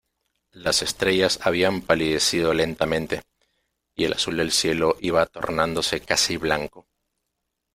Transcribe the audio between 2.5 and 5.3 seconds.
lentamente, y el azul del cielo iba